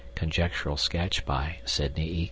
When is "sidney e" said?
1.63-2.19